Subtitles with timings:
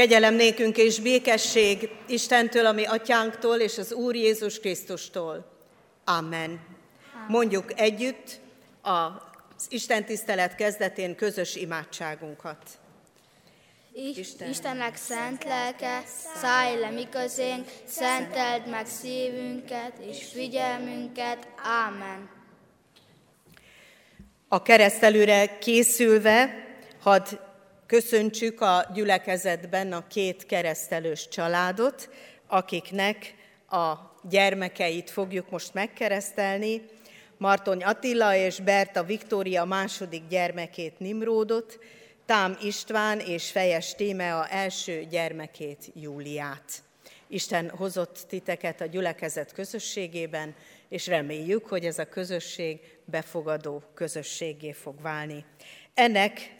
[0.00, 5.50] Kegyelem nékünk és békesség Istentől, ami atyánktól és az Úr Jézus Krisztustól.
[6.04, 6.60] Amen.
[7.28, 8.40] Mondjuk együtt
[8.82, 12.58] az Isten tisztelet kezdetén közös imádságunkat.
[14.16, 14.48] Isten.
[14.48, 16.02] Istennek szent lelke,
[16.36, 21.48] szállj le mi közénk, szenteld meg szívünket és figyelmünket.
[21.62, 22.30] Ámen.
[24.48, 26.66] A keresztelőre készülve,
[27.00, 27.26] hadd
[27.90, 32.08] köszöntsük a gyülekezetben a két keresztelős családot,
[32.46, 33.34] akiknek
[33.70, 36.82] a gyermekeit fogjuk most megkeresztelni.
[37.36, 41.78] Martony Attila és Berta Viktória második gyermekét Nimródot,
[42.26, 46.82] Tám István és Fejes Tímea első gyermekét Júliát.
[47.28, 50.54] Isten hozott titeket a gyülekezet közösségében,
[50.88, 55.44] és reméljük, hogy ez a közösség befogadó közösségé fog válni.
[55.94, 56.58] Ennek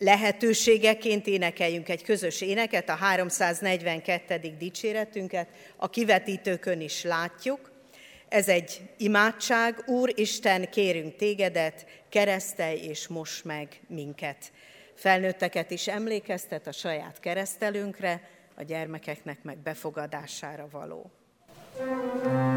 [0.00, 4.54] lehetőségeként énekeljünk egy közös éneket, a 342.
[4.58, 7.70] dicséretünket, a kivetítőkön is látjuk.
[8.28, 14.52] Ez egy imádság, Úr Isten, kérünk tégedet, keresztelj és mos meg minket.
[14.94, 21.10] Felnőtteket is emlékeztet a saját keresztelünkre, a gyermekeknek meg befogadására való.
[21.76, 22.49] thank you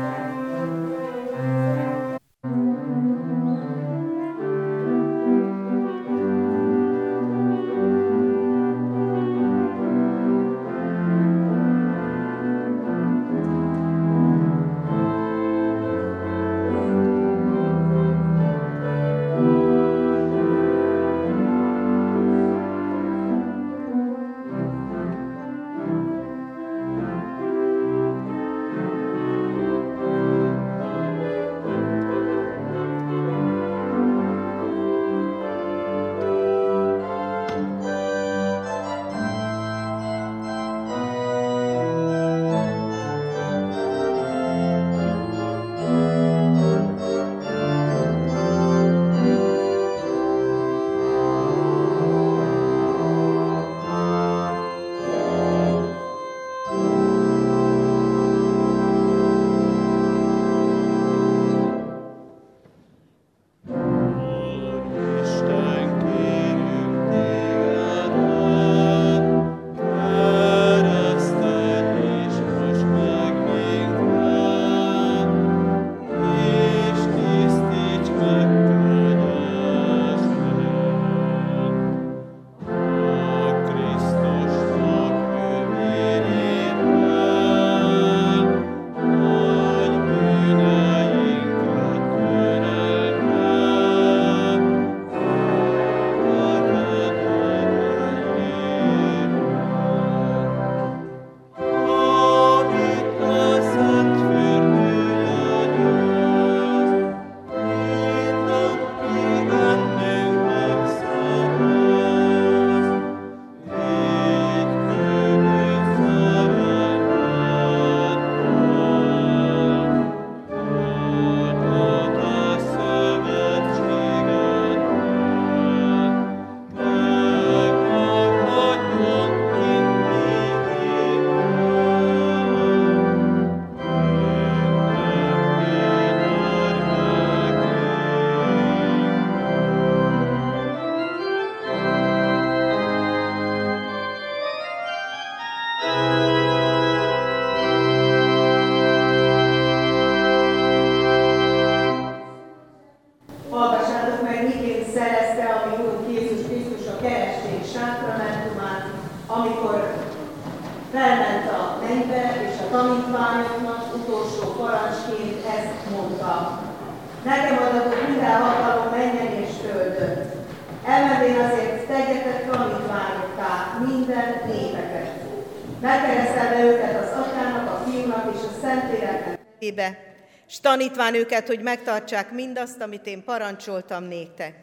[180.83, 184.55] tanítván őket, hogy megtartsák mindazt, amit én parancsoltam néktek.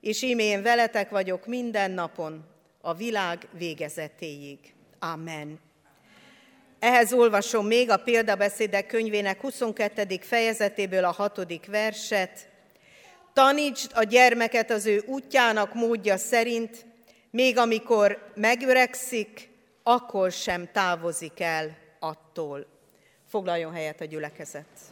[0.00, 2.44] És íme én veletek vagyok minden napon,
[2.80, 4.58] a világ végezetéig.
[4.98, 5.60] Amen.
[6.78, 10.18] Ehhez olvasom még a példabeszédek könyvének 22.
[10.20, 12.48] fejezetéből a hatodik verset.
[13.32, 16.86] Tanítsd a gyermeket az ő útjának módja szerint,
[17.30, 19.48] még amikor megöregszik,
[19.82, 22.66] akkor sem távozik el attól.
[23.28, 24.91] Foglaljon helyet a gyülekezet.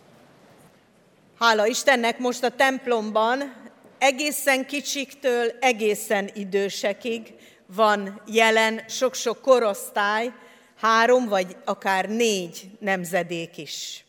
[1.41, 3.55] Hála Istennek most a templomban
[3.99, 7.35] egészen kicsiktől egészen idősekig
[7.67, 10.33] van jelen, sok-sok korosztály,
[10.77, 14.05] három vagy akár négy nemzedék is.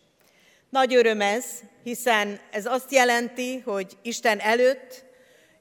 [0.69, 1.45] Nagy öröm ez,
[1.83, 5.03] hiszen ez azt jelenti, hogy Isten előtt,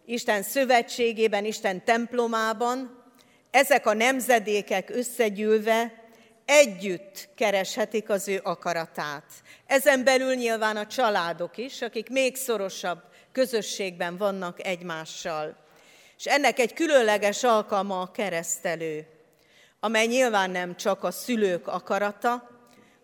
[0.07, 3.05] Isten szövetségében, Isten templomában
[3.51, 6.00] ezek a nemzedékek összegyűlve
[6.51, 9.25] együtt kereshetik az ő akaratát.
[9.67, 13.03] Ezen belül nyilván a családok is, akik még szorosabb
[13.33, 15.57] közösségben vannak egymással.
[16.19, 19.07] És ennek egy különleges alkalma a keresztelő,
[19.81, 22.49] amely nyilván nem csak a szülők akarata,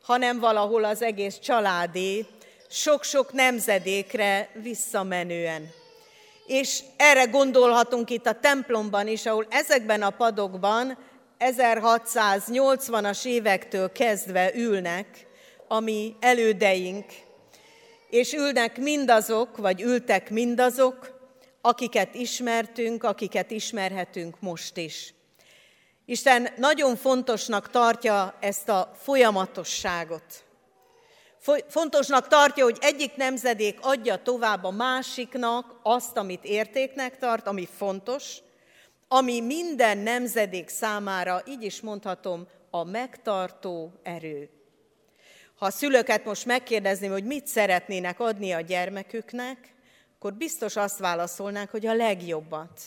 [0.03, 2.27] hanem valahol az egész családé,
[2.71, 5.71] sok-sok nemzedékre visszamenően.
[6.47, 10.99] És erre gondolhatunk itt a templomban is, ahol ezekben a padokban
[11.39, 15.27] 1680-as évektől kezdve ülnek
[15.69, 17.05] a mi elődeink,
[18.11, 21.15] és ülnek mindazok, vagy ültek mindazok,
[21.61, 25.15] akiket ismertünk, akiket ismerhetünk most is.
[26.05, 30.45] Isten nagyon fontosnak tartja ezt a folyamatosságot.
[31.69, 38.37] Fontosnak tartja, hogy egyik nemzedék adja tovább a másiknak azt, amit értéknek tart, ami fontos,
[39.09, 44.51] ami minden nemzedék számára, így is mondhatom, a megtartó erő.
[45.57, 49.75] Ha a szülőket most megkérdezném, hogy mit szeretnének adni a gyermeküknek,
[50.15, 52.81] akkor biztos azt válaszolnák, hogy a legjobbat.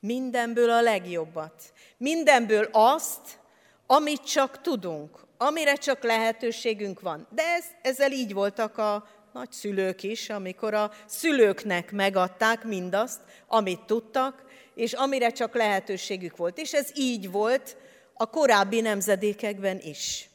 [0.00, 1.72] Mindenből a legjobbat.
[1.96, 3.38] Mindenből azt,
[3.86, 7.26] amit csak tudunk, amire csak lehetőségünk van.
[7.30, 14.44] De ez, ezzel így voltak a nagyszülők is, amikor a szülőknek megadták mindazt, amit tudtak,
[14.78, 16.58] és amire csak lehetőségük volt.
[16.58, 17.76] És ez így volt
[18.14, 20.28] a korábbi nemzedékekben is.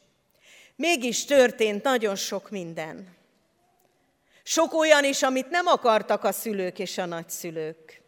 [0.76, 3.16] Mégis történt nagyon sok minden.
[4.42, 8.02] Sok olyan is, amit nem akartak a szülők és a nagyszülők,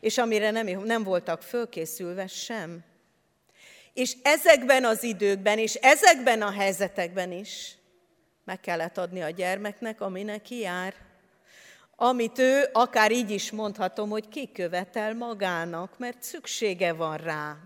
[0.00, 2.84] és amire nem, nem voltak fölkészülve sem.
[3.92, 7.74] És ezekben az időkben, és ezekben a helyzetekben is
[8.44, 10.94] meg kellett adni a gyermeknek, ami neki jár.
[12.02, 17.56] Amit ő, akár így is mondhatom, hogy kikövetel magának, mert szüksége van rá.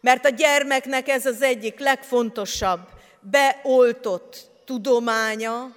[0.00, 2.88] Mert a gyermeknek ez az egyik legfontosabb,
[3.20, 5.76] beoltott tudománya,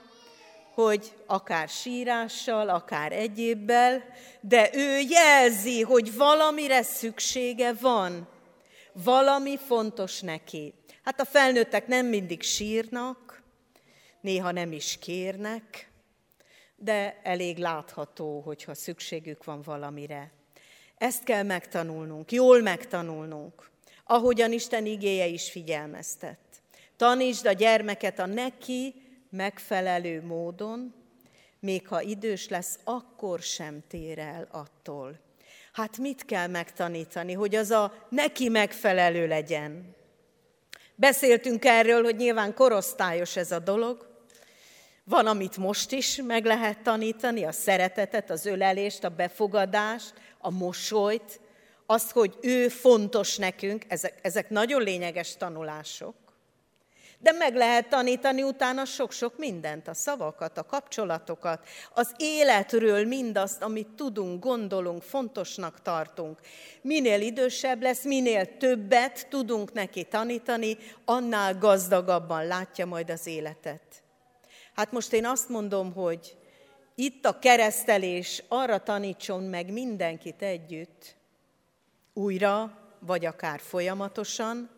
[0.74, 4.04] hogy akár sírással, akár egyébbel,
[4.42, 8.28] de ő jelzi, hogy valamire szüksége van,
[8.92, 10.74] valami fontos neki.
[11.04, 13.44] Hát a felnőttek nem mindig sírnak,
[14.21, 15.94] néha nem is kérnek,
[16.85, 20.31] de elég látható, hogyha szükségük van valamire.
[20.97, 23.69] Ezt kell megtanulnunk, jól megtanulnunk,
[24.03, 26.37] ahogyan Isten igéje is figyelmeztet.
[26.97, 28.93] Tanítsd a gyermeket a neki
[29.29, 30.93] megfelelő módon,
[31.59, 35.19] még ha idős lesz, akkor sem tér el attól.
[35.73, 39.95] Hát mit kell megtanítani, hogy az a neki megfelelő legyen?
[40.95, 44.14] Beszéltünk erről, hogy nyilván korosztályos ez a dolog.
[45.10, 51.40] Van, amit most is meg lehet tanítani, a szeretetet, az ölelést, a befogadást, a mosolyt,
[51.86, 56.16] azt, hogy ő fontos nekünk, ezek, ezek nagyon lényeges tanulások.
[57.19, 63.88] De meg lehet tanítani utána sok-sok mindent, a szavakat, a kapcsolatokat, az életről mindazt, amit
[63.88, 66.40] tudunk, gondolunk, fontosnak tartunk.
[66.81, 74.05] Minél idősebb lesz, minél többet tudunk neki tanítani, annál gazdagabban látja majd az életet.
[74.75, 76.37] Hát most én azt mondom, hogy
[76.95, 81.15] itt a keresztelés arra tanítson meg mindenkit együtt,
[82.13, 84.69] újra, vagy akár folyamatosan,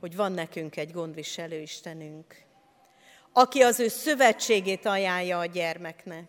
[0.00, 2.42] hogy van nekünk egy gondviselő Istenünk,
[3.32, 6.28] aki az ő szövetségét ajánlja a gyermeknek.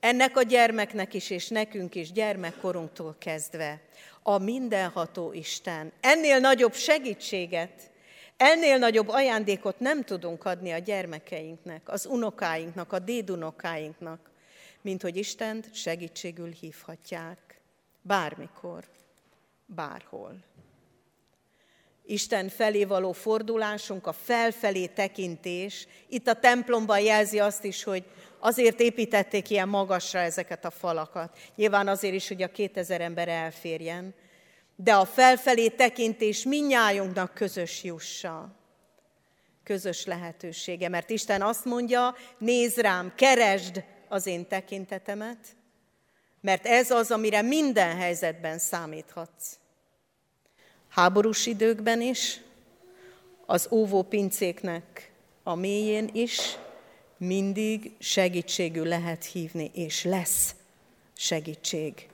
[0.00, 3.80] Ennek a gyermeknek is, és nekünk is gyermekkorunktól kezdve
[4.22, 5.92] a mindenható Isten.
[6.00, 7.90] Ennél nagyobb segítséget,
[8.38, 14.30] ennél nagyobb ajándékot nem tudunk adni a gyermekeinknek, az unokáinknak, a dédunokáinknak,
[14.82, 17.60] mint hogy Istent segítségül hívhatják.
[18.02, 18.84] Bármikor,
[19.66, 20.44] bárhol.
[22.04, 25.86] Isten felé való fordulásunk, a felfelé tekintés.
[26.08, 28.04] Itt a templomban jelzi azt is, hogy
[28.38, 31.38] azért építették ilyen magasra ezeket a falakat.
[31.54, 34.14] Nyilván azért is, hogy a 2000 ember elférjen.
[34.80, 38.56] De a felfelé tekintés minnyájunknak közös jussa.
[39.64, 40.88] Közös lehetősége.
[40.88, 45.38] Mert Isten azt mondja, nézd rám, keresd az én tekintetemet,
[46.40, 49.58] mert ez az, amire minden helyzetben számíthatsz
[50.88, 52.40] háborús időkben is,
[53.46, 56.56] az óvó pincéknek a mélyén is
[57.16, 60.54] mindig segítségül lehet hívni, és lesz
[61.16, 62.08] segítség.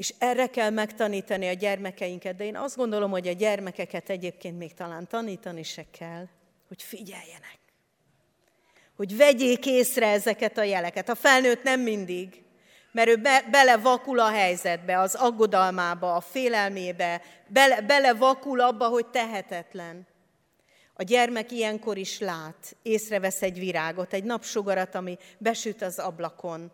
[0.00, 4.74] És erre kell megtanítani a gyermekeinket, de én azt gondolom, hogy a gyermekeket egyébként még
[4.74, 6.26] talán tanítani se kell,
[6.68, 7.58] hogy figyeljenek.
[8.96, 11.08] Hogy vegyék észre ezeket a jeleket.
[11.08, 12.42] A felnőtt nem mindig,
[12.92, 20.06] mert ő be, belevakul a helyzetbe, az aggodalmába, a félelmébe, bele, belevakul abba, hogy tehetetlen.
[20.94, 26.72] A gyermek ilyenkor is lát, észrevesz egy virágot, egy napsugarat, ami besüt az ablakon.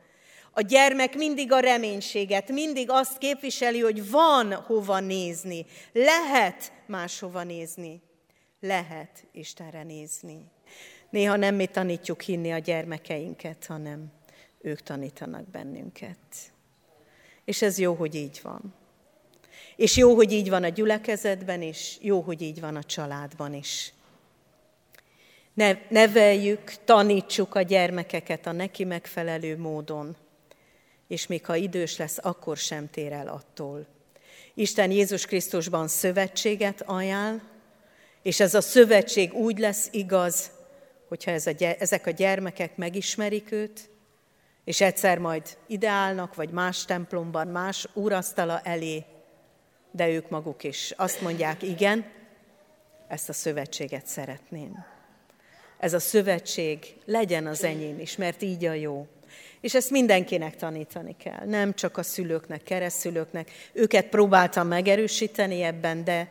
[0.59, 8.03] A gyermek mindig a reménységet, mindig azt képviseli, hogy van hova nézni, lehet máshova nézni,
[8.61, 10.45] lehet Istenre nézni.
[11.11, 14.13] Néha nem mi tanítjuk hinni a gyermekeinket, hanem
[14.61, 16.19] ők tanítanak bennünket.
[17.45, 18.75] És ez jó, hogy így van.
[19.77, 23.93] És jó, hogy így van a gyülekezetben is, jó, hogy így van a családban is.
[25.55, 30.17] Ne, neveljük, tanítsuk a gyermekeket a neki megfelelő módon,
[31.09, 33.87] és még ha idős lesz, akkor sem tér el attól.
[34.55, 37.43] Isten Jézus Krisztusban szövetséget ajánl,
[38.23, 40.51] és ez a szövetség úgy lesz igaz,
[41.09, 43.91] hogyha ez a, ezek a gyermekek megismerik őt,
[44.65, 49.05] és egyszer majd ideálnak, vagy más templomban, más úrasztala elé,
[49.91, 52.07] de ők maguk is azt mondják, igen,
[53.09, 54.85] ezt a szövetséget szeretném.
[55.79, 59.07] Ez a szövetség legyen az enyém is, mert így a jó.
[59.61, 63.51] És ezt mindenkinek tanítani kell, nem csak a szülőknek, keresztülőknek.
[63.73, 66.31] Őket próbáltam megerősíteni ebben, de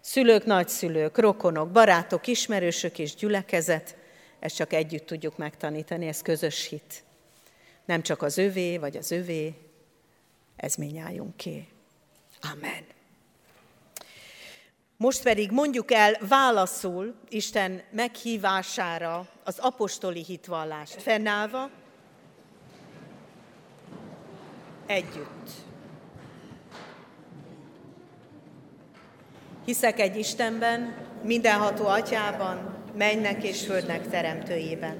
[0.00, 3.96] szülők, nagyszülők, rokonok, barátok, ismerősök és gyülekezet,
[4.38, 7.04] ezt csak együtt tudjuk megtanítani, ez közös hit.
[7.84, 9.54] Nem csak az övé, vagy az övé,
[10.56, 11.68] ez minnyájunk ki.
[12.52, 12.84] Amen.
[14.96, 21.70] Most pedig mondjuk el válaszul Isten meghívására az apostoli hitvallást fennállva,
[24.88, 25.50] együtt.
[29.64, 34.96] Hiszek egy Istenben, mindenható atyában, mennek és földnek teremtőjében,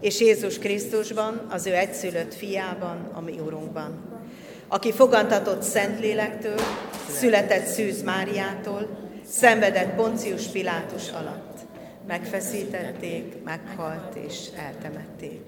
[0.00, 4.20] és Jézus Krisztusban, az ő egyszülött fiában, a mi Urunkban,
[4.68, 6.60] aki fogantatott Szentlélektől,
[7.08, 8.88] született Szűz Máriától,
[9.26, 11.58] szenvedett Poncius Pilátus alatt,
[12.06, 15.40] megfeszítették, meghalt és eltemették.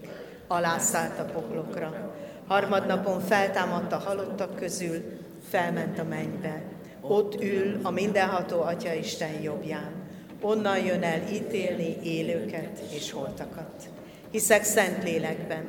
[0.46, 2.14] Alászállt a poklokra,
[2.46, 5.02] harmadnapon feltámadt a halottak közül,
[5.50, 6.62] felment a mennybe.
[7.00, 9.90] Ott ül a mindenható Atya Isten jobbján.
[10.40, 13.82] Onnan jön el ítélni élőket és holtakat.
[14.30, 15.68] Hiszek szent lélekben,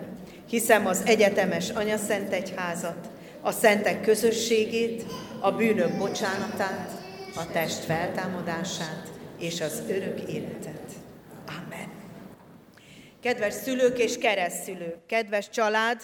[0.49, 3.09] hiszem az egyetemes Anya Szent Egyházat,
[3.41, 5.05] a szentek közösségét,
[5.39, 6.91] a bűnök bocsánatát,
[7.35, 10.91] a test feltámadását és az örök életet.
[11.47, 11.91] Amen.
[13.21, 16.01] Kedves szülők és keresztszülők, kedves család,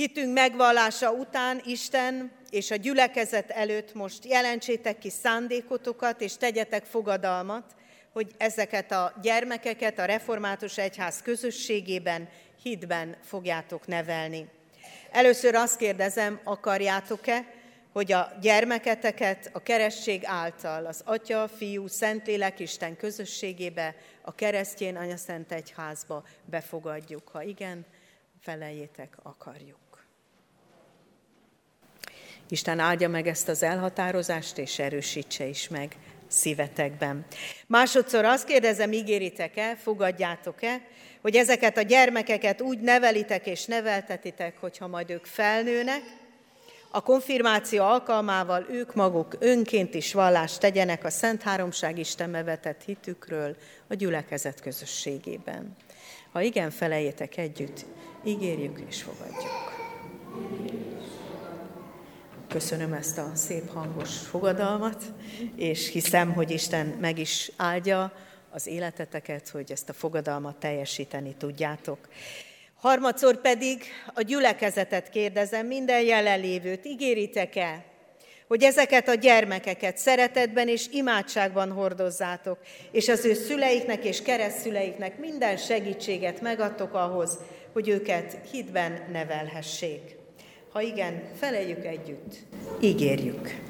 [0.00, 7.74] hitünk megvallása után Isten és a gyülekezet előtt most jelentsétek ki szándékotokat, és tegyetek fogadalmat,
[8.12, 12.28] hogy ezeket a gyermekeket a Református Egyház közösségében,
[12.62, 14.48] hitben fogjátok nevelni.
[15.10, 17.44] Először azt kérdezem, akarjátok-e,
[17.92, 25.16] hogy a gyermeketeket a keresztség által, az Atya, Fiú, Szentlélek Isten közösségébe, a keresztjén Anya
[25.16, 27.28] Szent Egyházba befogadjuk.
[27.28, 27.86] Ha igen,
[28.40, 29.89] feleljétek, akarjuk.
[32.50, 35.96] Isten áldja meg ezt az elhatározást, és erősítse is meg
[36.28, 37.26] szívetekben.
[37.66, 40.80] Másodszor azt kérdezem, ígéritek-e, fogadjátok-e,
[41.20, 46.02] hogy ezeket a gyermekeket úgy nevelitek és neveltetitek, hogyha majd ők felnőnek,
[46.92, 53.56] a konfirmáció alkalmával ők maguk önként is vallást tegyenek a Szent Háromság Istenbe vetett hitükről
[53.88, 55.76] a gyülekezet közösségében.
[56.32, 57.84] Ha igen, felejétek együtt,
[58.24, 59.70] ígérjük és fogadjuk.
[62.50, 65.04] Köszönöm ezt a szép hangos fogadalmat,
[65.56, 68.12] és hiszem, hogy Isten meg is áldja
[68.50, 71.98] az életeteket, hogy ezt a fogadalmat teljesíteni tudjátok.
[72.74, 73.82] Harmadszor pedig
[74.14, 77.84] a gyülekezetet kérdezem, minden jelenlévőt, ígéritek-e,
[78.48, 82.58] hogy ezeket a gyermekeket szeretetben és imádságban hordozzátok,
[82.90, 87.38] és az ő szüleiknek és keresztszüleiknek minden segítséget megadtok ahhoz,
[87.72, 90.19] hogy őket hitben nevelhessék.
[90.72, 92.34] Ha igen, feleljük együtt.
[92.80, 93.60] Ígérjük.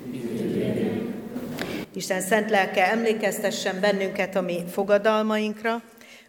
[1.92, 5.82] Isten szent lelke emlékeztessen bennünket a mi fogadalmainkra,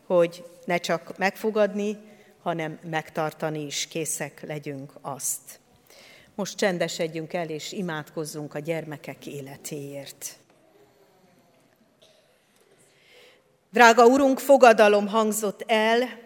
[0.05, 1.97] hogy ne csak megfogadni,
[2.41, 5.59] hanem megtartani is készek legyünk azt.
[6.35, 10.35] Most csendesedjünk el, és imádkozzunk a gyermekek életéért.
[13.71, 16.19] Drága Urunk, fogadalom hangzott el,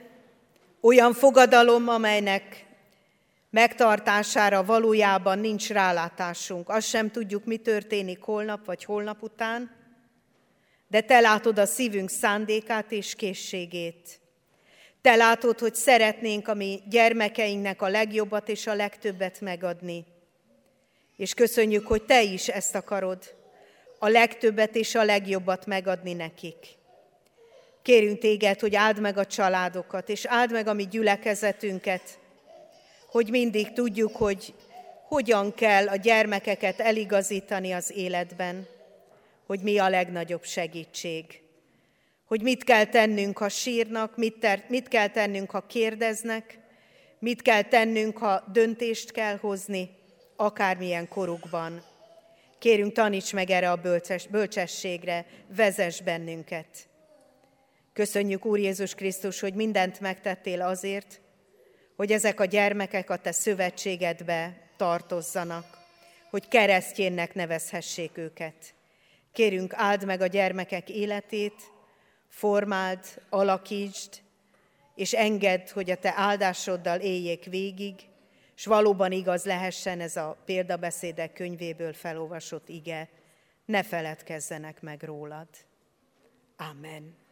[0.81, 2.64] olyan fogadalom, amelynek
[3.55, 6.69] megtartására valójában nincs rálátásunk.
[6.69, 9.71] Azt sem tudjuk, mi történik holnap vagy holnap után,
[10.88, 14.19] de te látod a szívünk szándékát és készségét.
[15.01, 20.05] Te látod, hogy szeretnénk a mi gyermekeinknek a legjobbat és a legtöbbet megadni.
[21.17, 23.35] És köszönjük, hogy te is ezt akarod,
[24.00, 26.67] a legtöbbet és a legjobbat megadni nekik.
[27.81, 32.24] Kérünk téged, hogy áld meg a családokat, és áld meg a mi gyülekezetünket,
[33.15, 34.53] hogy mindig tudjuk, hogy
[35.07, 38.67] hogyan kell a gyermekeket eligazítani az életben,
[39.45, 41.41] hogy mi a legnagyobb segítség.
[42.25, 46.60] Hogy mit kell tennünk, ha sírnak, mit, ter- mit kell tennünk, ha kérdeznek,
[47.19, 49.89] mit kell tennünk, ha döntést kell hozni,
[50.36, 51.84] akármilyen korukban.
[52.60, 56.67] Kérünk, taníts meg erre a bölcsess, bölcsességre, vezess bennünket.
[57.93, 61.24] Köszönjük, Úr Jézus Krisztus, hogy mindent megtettél azért,
[61.95, 65.77] hogy ezek a gyermekek a te szövetségedbe tartozzanak,
[66.29, 68.73] hogy keresztjénnek nevezhessék őket.
[69.31, 71.71] Kérünk, áld meg a gyermekek életét,
[72.29, 72.99] formáld,
[73.29, 74.21] alakítsd,
[74.95, 77.95] és engedd, hogy a te áldásoddal éljék végig,
[78.55, 83.09] és valóban igaz lehessen ez a példabeszédek könyvéből felolvasott ige,
[83.65, 85.47] ne feledkezzenek meg rólad.
[86.57, 87.25] Amen.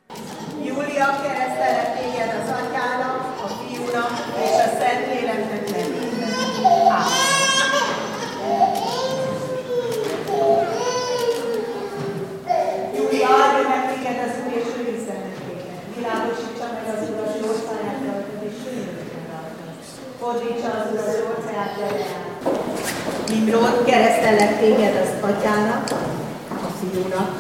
[0.62, 4.12] Júlia keresztelek téged az atyának, a fiúnak
[4.44, 6.32] és a Szentléleknek nevében.
[12.96, 15.78] Júlia, áldja meg téged az Úr, és őrizzen meg téged.
[15.96, 18.58] Világosítsa meg az Úr az orszáját rajtad, és
[19.32, 19.76] rajtad.
[20.20, 22.32] Fordítsa az Úr az orszáját lejárt.
[23.30, 25.90] Nimrod, keresztelek téged az atyának,
[26.50, 27.32] a fiúnak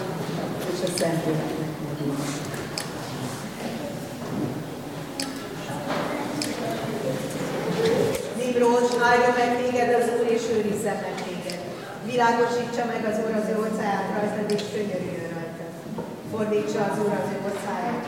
[0.74, 2.42] és a Szentléleknek nevében.
[8.38, 11.60] Miklós, áldja meg téged az Úr, és őrizzen meg téged.
[12.06, 15.72] Világosítsa meg az Úr az ő orszáját rajtad, és könyörüljön rajtad.
[16.32, 18.06] Fordítsa az Úr az ő orszáját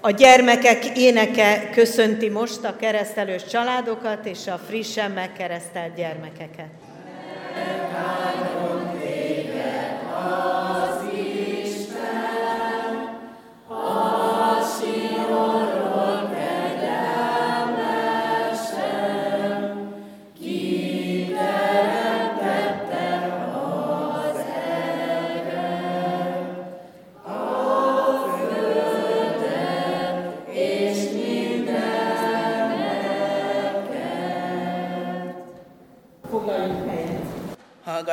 [0.00, 6.70] A gyermekek éneke köszönti most a keresztelős családokat és a frissen megkeresztelt gyermekeket.
[7.92, 8.25] Amen.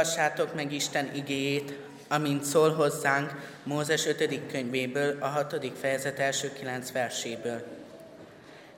[0.03, 1.73] Hallgassátok meg Isten igéjét,
[2.07, 3.31] amint szól hozzánk
[3.63, 4.39] Mózes 5.
[4.51, 5.71] könyvéből, a 6.
[5.79, 7.63] fejezet első 9 verséből.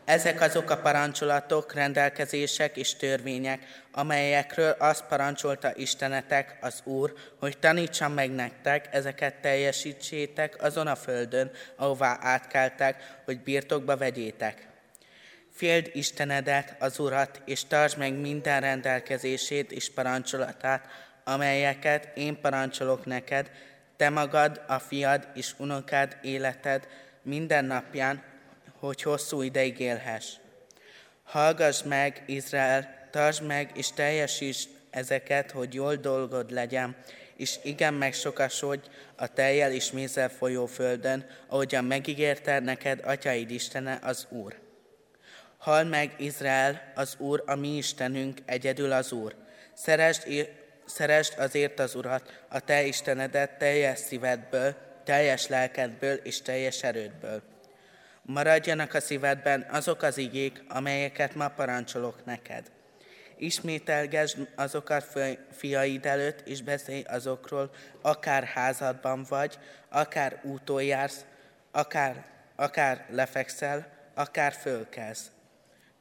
[0.04, 8.14] Ezek azok a parancsolatok, rendelkezések és törvények, amelyekről azt parancsolta Istenetek, az Úr, hogy tanítsam
[8.14, 14.68] meg nektek, ezeket teljesítsétek azon a földön, ahová átkeltek, hogy birtokba vegyétek.
[15.56, 23.52] Féld Istenedet, az Urat, és tartsd meg minden rendelkezését és parancsolatát, amelyeket én parancsolok neked,
[23.98, 26.88] te magad, a fiad és unokád életed
[27.22, 28.24] minden napján,
[28.80, 30.34] hogy hosszú ideig élhess.
[31.24, 36.96] Hallgass meg, Izrael, tartsd meg és teljesítsd ezeket, hogy jól dolgod legyen,
[37.36, 44.28] és igen megsokasodj a teljel és mézzel folyó földön, ahogyan megígérte neked atyáid Istene az
[44.30, 44.56] Úr.
[45.58, 49.36] Hall meg, Izrael, az Úr, a mi Istenünk, egyedül az Úr.
[49.74, 50.28] Szeresd,
[50.86, 57.42] szeresd azért az Urat, a te Istenedet teljes szívedből, teljes lelkedből és teljes erődből.
[58.22, 62.72] Maradjanak a szívedben azok az igék, amelyeket ma parancsolok neked.
[63.38, 65.20] Ismételgesd azokat
[65.52, 67.72] fiaid előtt, és beszélj azokról,
[68.02, 71.26] akár házadban vagy, akár úton jársz,
[71.72, 75.30] akár, akár lefekszel, akár fölkelsz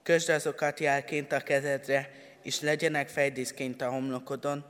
[0.05, 2.11] Kösd azokat jelként a kezedre,
[2.45, 4.65] és legyenek fejdíszként a homlokodon,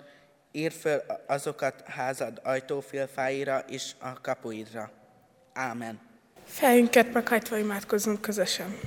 [0.53, 4.91] ír föl azokat házad ajtófélfáira és a kapuidra.
[5.53, 6.01] Ámen.
[6.47, 8.79] Fejünket meghajtva imádkozunk közösen.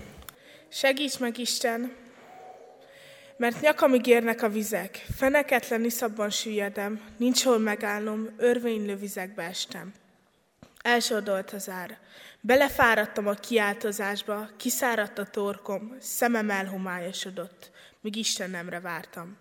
[0.70, 1.96] Segíts meg, Isten,
[3.38, 9.94] mert nyakamig érnek a vizek, feneketlen iszabban süllyedem, nincs hol megállnom, örvénylő vizekbe estem.
[10.82, 11.98] Elsordolt az ár.
[12.42, 17.72] Belefáradtam a kiáltozásba, kiszáradt a torkom, szemem elhomályosodott,
[18.08, 19.38] míg Istenemre vártam.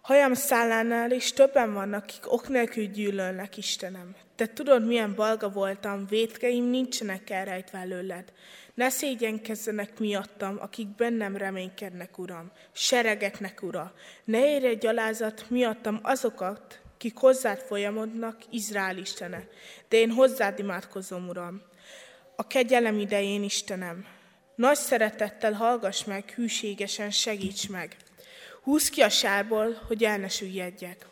[0.00, 4.14] Hajam szállánál is többen vannak, akik ok nélkül gyűlölnek, Istenem.
[4.36, 8.32] Te tudod, milyen balga voltam, vétkeim nincsenek elrejtve előled.
[8.74, 13.94] Ne szégyenkezzenek miattam, akik bennem reménykednek, Uram, seregeknek, Ura.
[14.24, 19.48] Ne érje gyalázat miattam azokat, kik hozzád folyamodnak, Izrael Istene.
[19.88, 21.62] De én hozzád imádkozom, Uram.
[22.36, 24.15] A kegyelem idején, Istenem,
[24.56, 27.96] nagy szeretettel hallgass meg, hűségesen segíts meg.
[28.62, 31.06] Húzd ki a sárból, hogy el ne süllyedjek.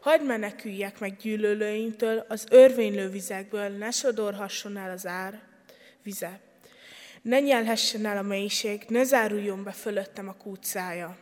[0.00, 5.40] Hadd meneküljek meg gyűlölőimtől, az örvénylő vizekből ne sodorhasson el az ár
[6.02, 6.40] vize.
[7.22, 11.16] Ne nyelhessen el a mélység, ne záruljon be fölöttem a kútszája.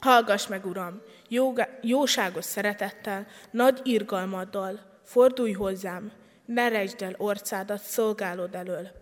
[0.00, 6.12] Hallgass meg, Uram, jóga, jóságos szeretettel, nagy irgalmaddal, fordulj hozzám,
[6.46, 9.01] ne rejtsd el orcádat szolgálod elől.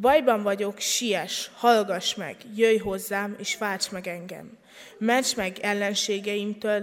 [0.00, 4.58] Bajban vagyok, siess, hallgass meg, jöjj hozzám, és válts meg engem.
[4.98, 6.82] Ments meg ellenségeimtől,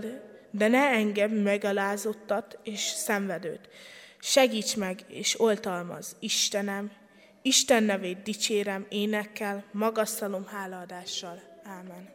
[0.52, 3.70] de ne engem megalázottat és szenvedőt.
[4.20, 6.92] Segíts meg és oltalmaz, Istenem,
[7.42, 11.42] Isten nevét dicsérem énekkel, magasztalom hálaadással.
[11.64, 12.10] Ámen.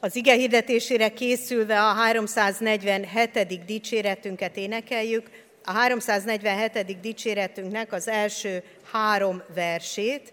[0.00, 3.64] Az ige hirdetésére készülve a 347.
[3.64, 5.30] dicséretünket énekeljük.
[5.64, 7.00] A 347.
[7.00, 10.32] dicséretünknek az első három versét.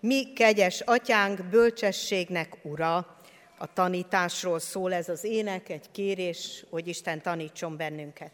[0.00, 3.16] Mi kegyes atyánk, bölcsességnek ura.
[3.58, 8.32] A tanításról szól ez az ének, egy kérés, hogy Isten tanítson bennünket.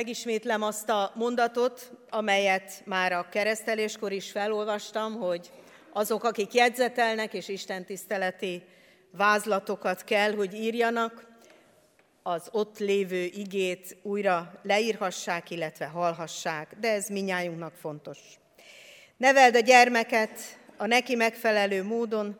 [0.00, 5.50] Megismétlem azt a mondatot, amelyet már a kereszteléskor is felolvastam, hogy
[5.92, 8.62] azok, akik jegyzetelnek és Isten tiszteleti
[9.10, 11.26] vázlatokat kell, hogy írjanak,
[12.22, 18.18] az ott lévő igét újra leírhassák, illetve hallhassák, de ez minnyájunknak fontos.
[19.16, 20.40] Neveld a gyermeket
[20.76, 22.38] a neki megfelelő módon,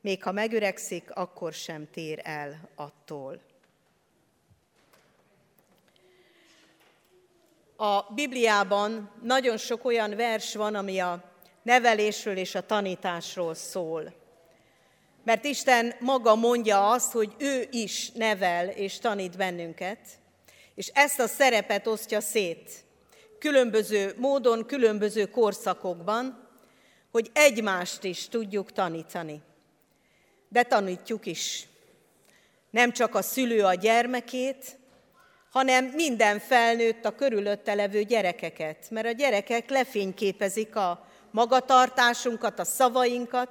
[0.00, 3.52] még ha megöregszik, akkor sem tér el attól.
[7.76, 11.32] A Bibliában nagyon sok olyan vers van, ami a
[11.62, 14.14] nevelésről és a tanításról szól.
[15.24, 19.98] Mert Isten maga mondja azt, hogy ő is nevel és tanít bennünket,
[20.74, 22.84] és ezt a szerepet osztja szét
[23.44, 26.48] különböző módon, különböző korszakokban,
[27.10, 29.42] hogy egymást is tudjuk tanítani.
[30.48, 31.66] de tanítjuk is.
[32.70, 34.78] Nem csak a szülő a gyermekét,
[35.54, 43.50] hanem minden felnőtt a körülötte levő gyerekeket, mert a gyerekek lefényképezik a magatartásunkat, a szavainkat,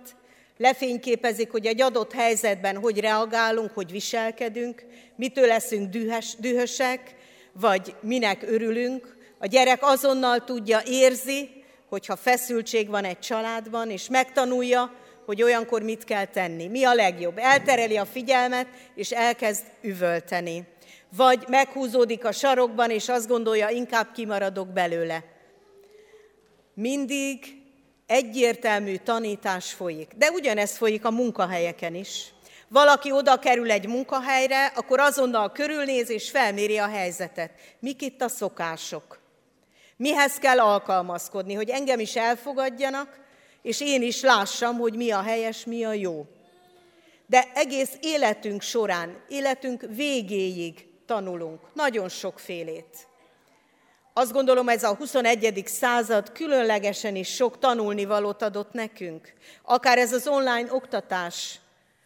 [0.58, 4.86] lefényképezik, hogy egy adott helyzetben hogy reagálunk, hogy viselkedünk,
[5.16, 7.16] mitől leszünk dühös, dühösek,
[7.52, 9.18] vagy minek örülünk.
[9.40, 11.50] A gyerek azonnal tudja, érzi,
[11.90, 14.94] hogyha feszültség van egy családban, és megtanulja,
[15.26, 16.68] hogy olyankor mit kell tenni.
[16.68, 17.38] Mi a legjobb?
[17.38, 20.73] Eltereli a figyelmet, és elkezd üvölteni.
[21.16, 25.24] Vagy meghúzódik a sarokban, és azt gondolja, inkább kimaradok belőle.
[26.74, 27.62] Mindig
[28.06, 30.12] egyértelmű tanítás folyik.
[30.16, 32.34] De ugyanez folyik a munkahelyeken is.
[32.68, 37.52] Valaki oda kerül egy munkahelyre, akkor azonnal körülnéz és felméri a helyzetet.
[37.80, 39.20] Mik itt a szokások?
[39.96, 43.20] Mihez kell alkalmazkodni, hogy engem is elfogadjanak,
[43.62, 46.26] és én is lássam, hogy mi a helyes, mi a jó.
[47.26, 53.08] De egész életünk során, életünk végéig tanulunk nagyon sokfélét.
[54.14, 55.64] Azt gondolom, ez a 21.
[55.66, 59.34] század különlegesen is sok tanulnivalót adott nekünk.
[59.64, 61.60] Akár ez az online oktatás,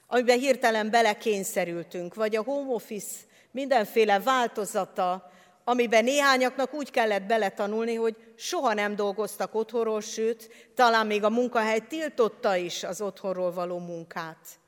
[0.08, 3.16] amiben hirtelen belekényszerültünk, vagy a home office
[3.52, 5.32] mindenféle változata,
[5.64, 11.80] amiben néhányaknak úgy kellett beletanulni, hogy soha nem dolgoztak otthonról, sőt, talán még a munkahely
[11.88, 14.60] tiltotta is az otthonról való munkát.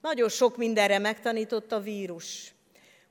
[0.00, 2.51] Nagyon sok mindenre megtanított a vírus.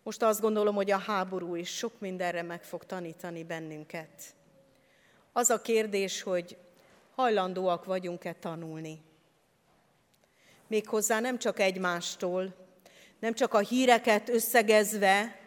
[0.04, 4.36] Most azt gondolom, hogy a háború is sok mindenre meg fog tanítani bennünket.
[5.34, 6.58] Az a kérdés, hogy
[7.16, 9.02] hajlandóak vagyunk-e tanulni.
[10.68, 12.54] Méghozzá nem csak egymástól,
[13.20, 15.40] nem csak a híreket összegezve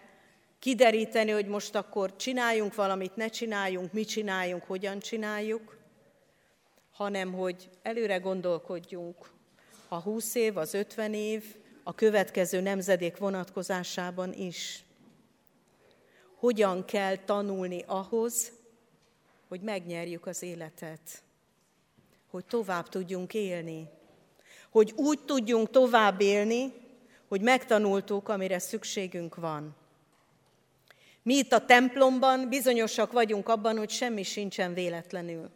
[0.58, 5.78] kideríteni, hogy most akkor csináljunk valamit, ne csináljunk, mit csináljunk, hogyan csináljuk,
[6.92, 9.30] hanem hogy előre gondolkodjunk
[9.88, 14.84] a 20 év, az 50 év, a következő nemzedék vonatkozásában is.
[16.34, 18.52] Hogyan kell tanulni ahhoz,
[19.48, 21.22] hogy megnyerjük az életet,
[22.30, 23.88] hogy tovább tudjunk élni,
[24.70, 26.72] hogy úgy tudjunk tovább élni,
[27.28, 29.76] hogy megtanultuk, amire szükségünk van.
[31.22, 35.50] Mi itt a templomban bizonyosak vagyunk abban, hogy semmi sincsen véletlenül.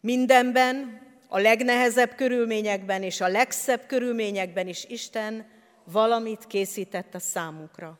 [0.00, 1.00] Mindenben
[1.32, 5.46] a legnehezebb körülményekben és a legszebb körülményekben is Isten
[5.84, 7.98] valamit készített a számunkra.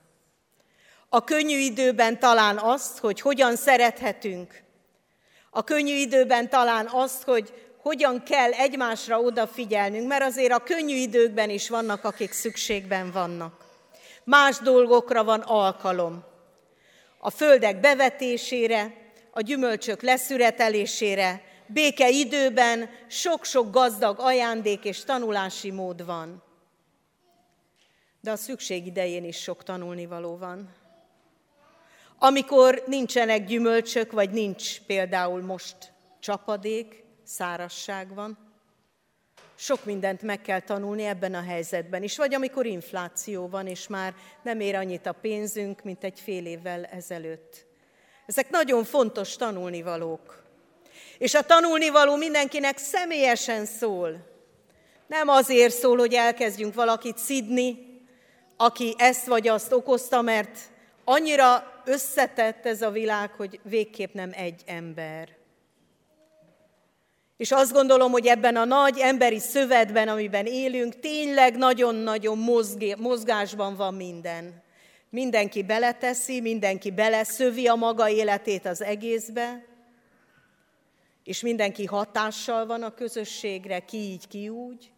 [1.09, 4.63] A könnyű időben talán azt, hogy hogyan szerethetünk.
[5.51, 11.51] A könnyű időben talán azt, hogy hogyan kell egymásra odafigyelnünk, mert azért a könnyű időkben
[11.51, 13.65] is vannak, akik szükségben vannak.
[14.25, 16.25] Más dolgokra van alkalom.
[17.19, 18.95] A földek bevetésére,
[19.31, 26.43] a gyümölcsök leszüretelésére, béke időben sok-sok gazdag ajándék és tanulási mód van.
[28.21, 30.75] De a szükség idején is sok tanulnivaló van.
[32.19, 38.51] Amikor nincsenek gyümölcsök, vagy nincs például most csapadék, szárasság van,
[39.61, 42.17] sok mindent meg kell tanulni ebben a helyzetben is.
[42.17, 46.85] Vagy amikor infláció van, és már nem ér annyit a pénzünk, mint egy fél évvel
[46.85, 47.67] ezelőtt.
[48.27, 50.43] Ezek nagyon fontos tanulnivalók.
[51.21, 54.27] És a tanulnivaló mindenkinek személyesen szól.
[55.07, 58.01] Nem azért szól, hogy elkezdjünk valakit szidni,
[58.57, 60.59] aki ezt vagy azt okozta, mert
[61.05, 65.29] annyira összetett ez a világ, hogy végképp nem egy ember.
[67.37, 72.39] És azt gondolom, hogy ebben a nagy emberi szövetben, amiben élünk, tényleg nagyon-nagyon
[72.99, 74.63] mozgásban van minden.
[75.11, 79.70] Mindenki beleteszi, mindenki beleszövi a maga életét az egészbe,
[81.31, 84.93] és mindenki hatással van a közösségre, ki így, ki úgy,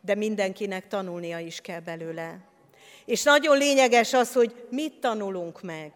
[0.00, 2.38] de mindenkinek tanulnia is kell belőle.
[3.04, 5.92] És nagyon lényeges az, hogy mit tanulunk meg.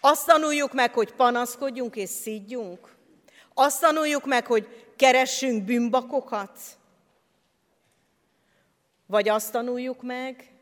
[0.00, 2.96] Azt tanuljuk meg, hogy panaszkodjunk és szídjunk.
[3.54, 6.58] Azt tanuljuk meg, hogy keressünk bűnbakokat.
[9.06, 10.52] Vagy azt tanuljuk meg,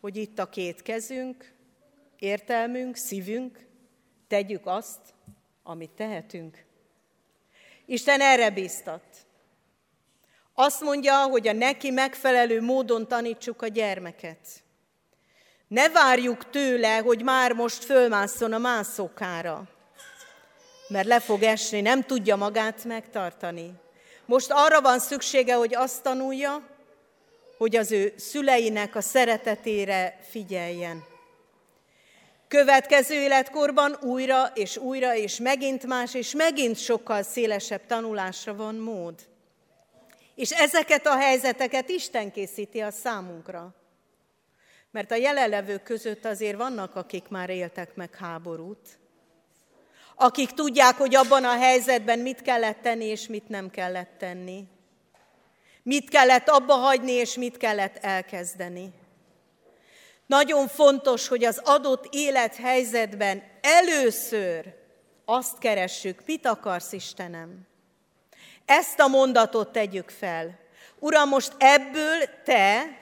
[0.00, 1.52] hogy itt a két kezünk,
[2.18, 3.66] értelmünk, szívünk,
[4.28, 5.00] tegyük azt,
[5.70, 6.64] amit tehetünk.
[7.86, 9.02] Isten erre bíztat.
[10.54, 14.38] Azt mondja, hogy a neki megfelelő módon tanítsuk a gyermeket.
[15.68, 19.68] Ne várjuk tőle, hogy már most fölmásszon a mászókára,
[20.88, 23.72] mert le fog esni, nem tudja magát megtartani.
[24.24, 26.68] Most arra van szüksége, hogy azt tanulja,
[27.58, 31.09] hogy az ő szüleinek a szeretetére figyeljen.
[32.50, 39.14] Következő életkorban újra és újra, és megint más, és megint sokkal szélesebb tanulásra van mód.
[40.34, 43.74] És ezeket a helyzeteket Isten készíti a számunkra.
[44.90, 48.98] Mert a jelenlevők között azért vannak, akik már éltek meg háborút,
[50.14, 54.64] akik tudják, hogy abban a helyzetben mit kellett tenni, és mit nem kellett tenni.
[55.82, 58.99] Mit kellett abba hagyni, és mit kellett elkezdeni.
[60.30, 64.74] Nagyon fontos, hogy az adott élethelyzetben először
[65.24, 67.66] azt keressük, mit akarsz Istenem.
[68.64, 70.58] Ezt a mondatot tegyük fel.
[70.98, 72.98] Uram, most ebből te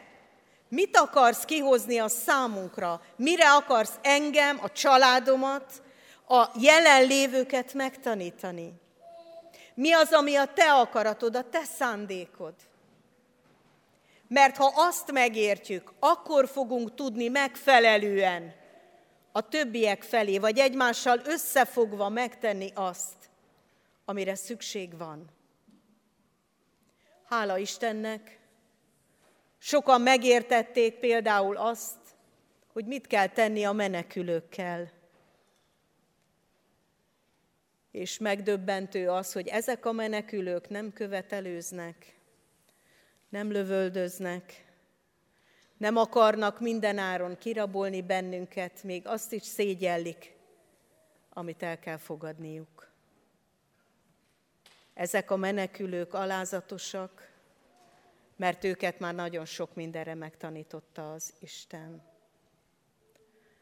[0.68, 3.00] mit akarsz kihozni a számunkra?
[3.16, 5.82] Mire akarsz engem, a családomat,
[6.28, 8.72] a jelenlévőket megtanítani?
[9.74, 12.54] Mi az, ami a te akaratod, a te szándékod?
[14.28, 18.54] Mert ha azt megértjük, akkor fogunk tudni megfelelően
[19.32, 23.30] a többiek felé, vagy egymással összefogva megtenni azt,
[24.04, 25.24] amire szükség van.
[27.24, 28.38] Hála Istennek,
[29.58, 31.96] sokan megértették például azt,
[32.72, 34.90] hogy mit kell tenni a menekülőkkel.
[37.90, 42.17] És megdöbbentő az, hogy ezek a menekülők nem követelőznek,
[43.28, 44.66] nem lövöldöznek,
[45.76, 50.36] nem akarnak mindenáron kirabolni bennünket, még azt is szégyellik,
[51.32, 52.90] amit el kell fogadniuk.
[54.94, 57.32] Ezek a menekülők alázatosak,
[58.36, 62.02] mert őket már nagyon sok mindenre megtanította az Isten.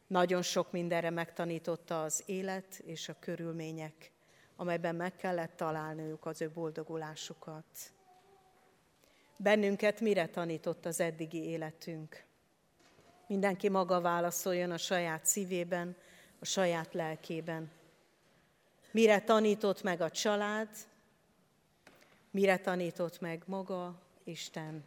[0.07, 4.11] Nagyon sok mindenre megtanította az élet és a körülmények,
[4.57, 7.95] amelyben meg kellett találniuk az ő boldogulásukat.
[9.37, 12.25] Bennünket mire tanított az eddigi életünk?
[13.27, 15.97] Mindenki maga válaszoljon a saját szívében,
[16.39, 17.71] a saját lelkében.
[18.91, 20.69] Mire tanított meg a család,
[22.31, 24.85] mire tanított meg maga Isten.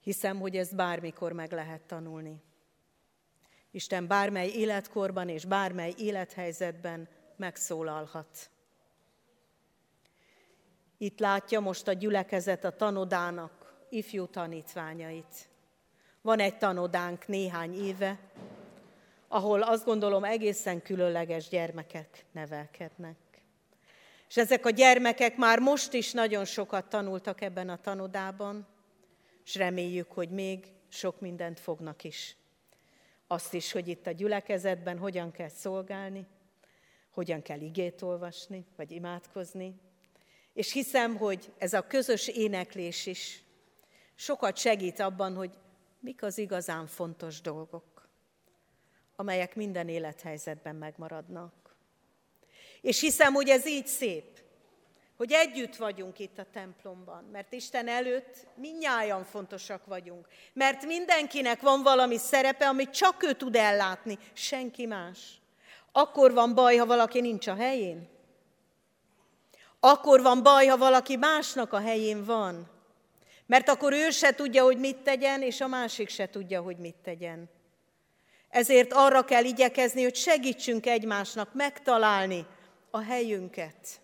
[0.00, 2.42] Hiszem, hogy ezt bármikor meg lehet tanulni.
[3.70, 8.50] Isten bármely életkorban és bármely élethelyzetben megszólalhat.
[10.98, 15.48] Itt látja most a gyülekezet a tanodának ifjú tanítványait.
[16.20, 18.18] Van egy tanodánk néhány éve,
[19.28, 23.16] ahol azt gondolom egészen különleges gyermekek nevelkednek.
[24.28, 28.66] És ezek a gyermekek már most is nagyon sokat tanultak ebben a tanodában,
[29.44, 32.36] és reméljük, hogy még sok mindent fognak is.
[33.26, 36.26] Azt is, hogy itt a gyülekezetben hogyan kell szolgálni,
[37.10, 39.80] hogyan kell igét olvasni, vagy imádkozni,
[40.54, 43.42] és hiszem, hogy ez a közös éneklés is
[44.14, 45.50] sokat segít abban, hogy
[46.00, 48.08] mik az igazán fontos dolgok,
[49.16, 51.76] amelyek minden élethelyzetben megmaradnak.
[52.80, 54.42] És hiszem, hogy ez így szép,
[55.16, 61.82] hogy együtt vagyunk itt a templomban, mert Isten előtt minnyáján fontosak vagyunk, mert mindenkinek van
[61.82, 65.40] valami szerepe, amit csak ő tud ellátni, senki más.
[65.92, 68.13] Akkor van baj, ha valaki nincs a helyén.
[69.86, 72.70] Akkor van baj, ha valaki másnak a helyén van.
[73.46, 76.94] Mert akkor ő se tudja, hogy mit tegyen, és a másik se tudja, hogy mit
[77.02, 77.50] tegyen.
[78.48, 82.46] Ezért arra kell igyekezni, hogy segítsünk egymásnak megtalálni
[82.90, 84.00] a helyünket.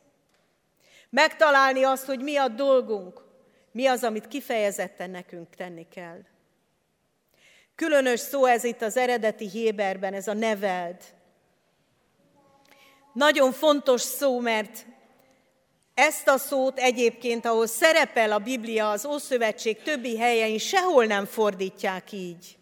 [1.11, 3.25] Megtalálni azt, hogy mi a dolgunk,
[3.73, 6.21] mi az, amit kifejezetten nekünk tenni kell.
[7.75, 11.03] Különös szó ez itt az eredeti Héberben, ez a neveld.
[13.13, 14.87] Nagyon fontos szó, mert
[16.01, 22.13] ezt a szót egyébként, ahol szerepel a Biblia az Ószövetség többi helyein, sehol nem fordítják
[22.13, 22.59] így,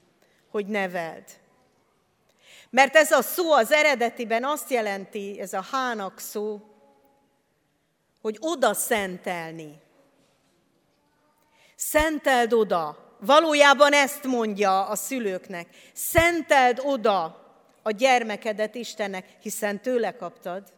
[0.50, 1.24] hogy neveld.
[2.70, 6.60] Mert ez a szó az eredetiben azt jelenti, ez a hának szó,
[8.20, 9.80] hogy oda szentelni.
[11.76, 13.16] Szenteld oda.
[13.20, 15.68] Valójában ezt mondja a szülőknek.
[15.92, 17.46] Szenteld oda
[17.82, 20.76] a gyermekedet Istennek, hiszen tőle kaptad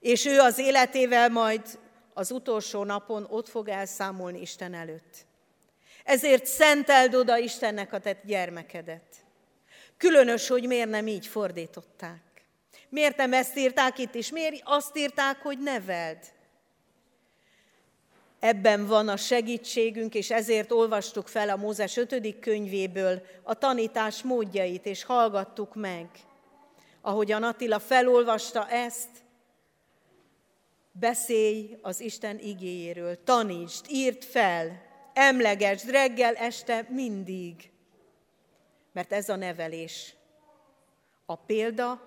[0.00, 1.78] és ő az életével majd
[2.14, 5.26] az utolsó napon ott fog elszámolni Isten előtt.
[6.04, 9.24] Ezért szenteld oda Istennek a tett gyermekedet.
[9.96, 12.22] Különös, hogy miért nem így fordították.
[12.88, 14.30] Miért nem ezt írták itt is?
[14.30, 16.18] Miért azt írták, hogy neveld?
[18.40, 22.38] Ebben van a segítségünk, és ezért olvastuk fel a Mózes 5.
[22.38, 26.08] könyvéből a tanítás módjait, és hallgattuk meg.
[27.00, 29.08] Ahogyan Attila felolvasta ezt,
[31.00, 34.82] Beszélj az Isten igéjéről, tanítsd, írd fel,
[35.14, 37.70] emlegesd reggel, este, mindig.
[38.92, 40.14] Mert ez a nevelés.
[41.26, 42.02] A példa,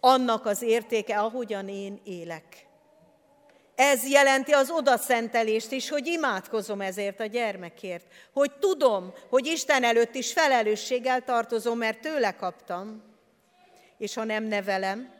[0.00, 2.66] annak az értéke, ahogyan én élek.
[3.74, 8.06] Ez jelenti az odaszentelést is, hogy imádkozom ezért a gyermekért.
[8.32, 13.02] Hogy tudom, hogy Isten előtt is felelősséggel tartozom, mert tőle kaptam.
[13.98, 15.13] És ha nem nevelem,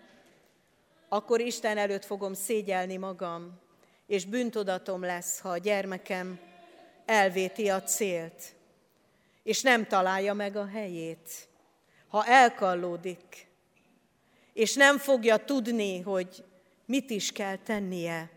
[1.14, 3.60] akkor Isten előtt fogom szégyelni magam,
[4.06, 6.40] és bűntudatom lesz, ha a gyermekem
[7.06, 8.42] elvéti a célt,
[9.42, 11.30] és nem találja meg a helyét,
[12.08, 13.46] ha elkallódik,
[14.52, 16.44] és nem fogja tudni, hogy
[16.86, 18.30] mit is kell tennie.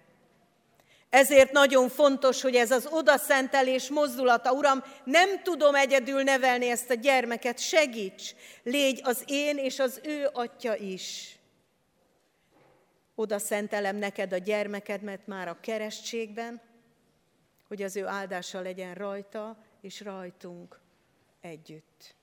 [1.09, 6.93] Ezért nagyon fontos, hogy ez az odaszentelés mozdulata, Uram, nem tudom egyedül nevelni ezt a
[6.93, 11.36] gyermeket, segíts, légy az én és az ő atya is.
[13.19, 16.61] Oda szentelem neked a gyermekedmet már a keresztségben,
[17.67, 20.79] hogy az ő áldása legyen rajta és rajtunk
[21.41, 22.15] együtt.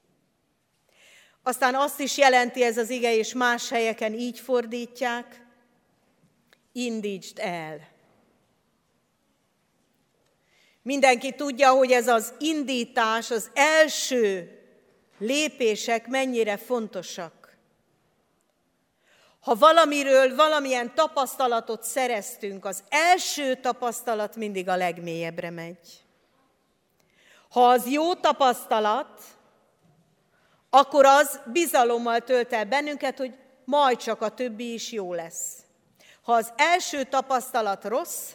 [1.42, 5.46] Aztán azt is jelenti ez az ige, és más helyeken így fordítják,
[6.72, 7.88] indítsd el.
[10.82, 14.58] Mindenki tudja, hogy ez az indítás, az első
[15.18, 17.43] lépések mennyire fontosak.
[19.44, 26.04] Ha valamiről valamilyen tapasztalatot szereztünk, az első tapasztalat mindig a legmélyebbre megy.
[27.50, 29.22] Ha az jó tapasztalat,
[30.70, 33.34] akkor az bizalommal tölt el bennünket, hogy
[33.64, 35.64] majd csak a többi is jó lesz.
[36.22, 38.30] Ha az első tapasztalat rossz,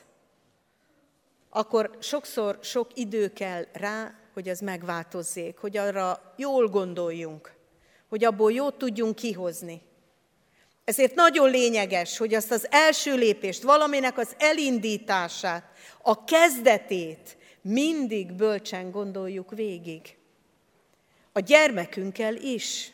[1.50, 7.54] akkor sokszor sok idő kell rá, hogy ez megváltozzék, hogy arra jól gondoljunk,
[8.10, 9.88] hogy abból jót tudjunk kihozni.
[10.90, 15.64] Ezért nagyon lényeges, hogy azt az első lépést, valaminek az elindítását,
[16.02, 20.18] a kezdetét mindig bölcsen gondoljuk végig.
[21.34, 22.92] A gyermekünkkel is.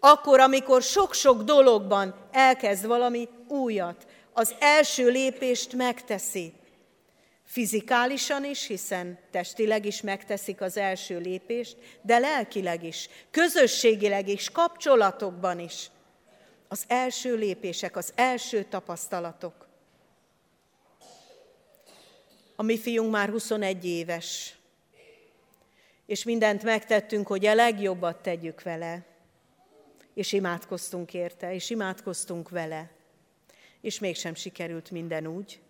[0.00, 6.52] Akkor, amikor sok-sok dologban elkezd valami újat, az első lépést megteszi.
[7.44, 15.58] Fizikálisan is, hiszen testileg is megteszik az első lépést, de lelkileg is, közösségileg is, kapcsolatokban
[15.58, 15.90] is
[16.72, 19.66] az első lépések, az első tapasztalatok.
[22.56, 24.54] A mi fiunk már 21 éves,
[26.06, 29.04] és mindent megtettünk, hogy a legjobbat tegyük vele,
[30.14, 32.90] és imádkoztunk érte, és imádkoztunk vele,
[33.80, 35.60] és mégsem sikerült minden úgy,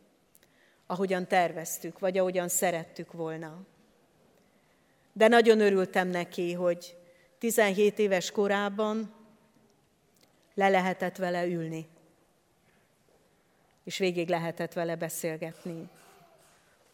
[0.87, 3.67] ahogyan terveztük, vagy ahogyan szerettük volna.
[5.13, 6.97] De nagyon örültem neki, hogy
[7.39, 9.20] 17 éves korában
[10.61, 11.89] le lehetett vele ülni,
[13.85, 15.89] és végig lehetett vele beszélgetni,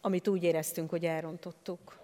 [0.01, 1.99] amit úgy éreztünk, hogy elrontottuk.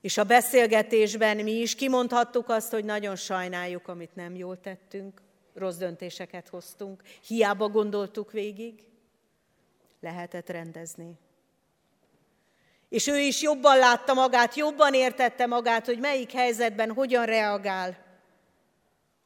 [0.00, 5.20] És a beszélgetésben mi is kimondhattuk azt, hogy nagyon sajnáljuk, amit nem jól tettünk,
[5.54, 8.84] rossz döntéseket hoztunk, hiába gondoltuk végig,
[10.00, 11.18] lehetett rendezni.
[12.88, 18.07] És ő is jobban látta magát, jobban értette magát, hogy melyik helyzetben hogyan reagál.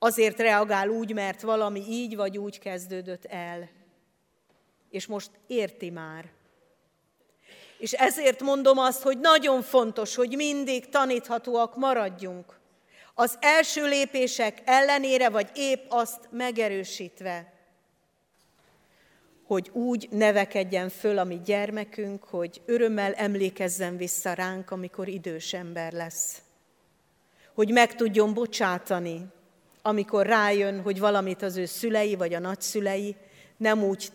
[0.04, 3.70] Azért reagál úgy, mert valami így vagy úgy kezdődött el.
[4.90, 6.30] És most érti már.
[7.78, 12.58] És ezért mondom azt, hogy nagyon fontos, hogy mindig taníthatóak maradjunk.
[13.14, 17.52] Az első lépések ellenére, vagy épp azt megerősítve,
[19.46, 25.92] hogy úgy nevekedjen föl a mi gyermekünk, hogy örömmel emlékezzen vissza ránk, amikor idős ember
[25.92, 26.42] lesz.
[27.54, 29.26] Hogy meg tudjon bocsátani,
[29.82, 33.16] amikor rájön, hogy valamit az ő szülei vagy a nagyszülei
[33.56, 34.08] nem úgy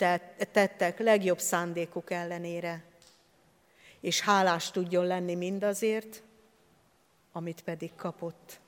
[0.52, 2.84] tettek legjobb szándékuk ellenére.
[4.00, 6.24] És hálás tudjon lenni mindazért,
[7.32, 8.60] amit pedig kapott,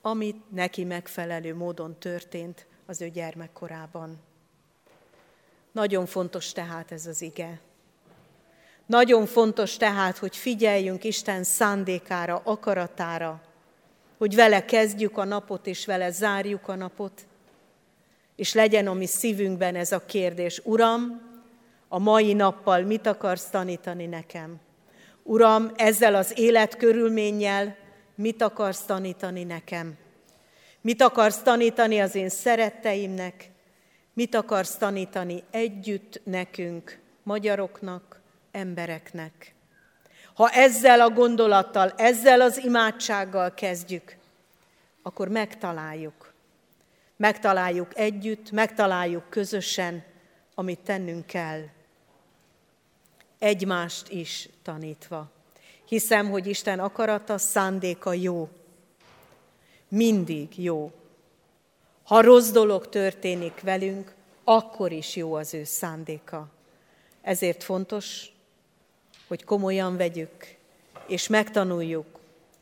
[0.00, 4.20] amit neki megfelelő módon történt az ő gyermekkorában.
[5.72, 7.60] Nagyon fontos tehát ez az ige.
[8.86, 13.42] Nagyon fontos tehát, hogy figyeljünk Isten szándékára, akaratára,
[14.22, 17.26] hogy vele kezdjük a napot, és vele zárjuk a napot,
[18.36, 20.60] és legyen a mi szívünkben ez a kérdés.
[20.64, 21.20] Uram,
[21.88, 24.60] a mai nappal mit akarsz tanítani nekem?
[25.22, 27.76] Uram, ezzel az életkörülménnyel
[28.14, 29.94] mit akarsz tanítani nekem?
[30.80, 33.50] Mit akarsz tanítani az én szeretteimnek?
[34.12, 38.20] Mit akarsz tanítani együtt nekünk, magyaroknak,
[38.52, 39.54] embereknek?
[40.42, 44.16] Ha ezzel a gondolattal, ezzel az imádsággal kezdjük,
[45.02, 46.32] akkor megtaláljuk.
[47.16, 50.04] Megtaláljuk együtt, megtaláljuk közösen,
[50.54, 51.60] amit tennünk kell.
[53.38, 55.30] Egymást is tanítva.
[55.84, 58.48] Hiszem, hogy Isten akarata, szándéka jó.
[59.88, 60.92] Mindig jó.
[62.04, 64.14] Ha rossz dolog történik velünk,
[64.44, 66.48] akkor is jó az ő szándéka.
[67.20, 68.31] Ezért fontos,
[69.28, 70.56] hogy komolyan vegyük,
[71.06, 72.06] és megtanuljuk,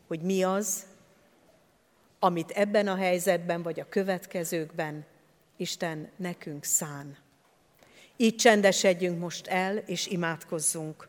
[0.07, 0.87] hogy mi az,
[2.19, 5.05] amit ebben a helyzetben vagy a következőkben
[5.57, 7.17] Isten nekünk szán.
[8.17, 11.09] Így csendesedjünk most el, és imádkozzunk.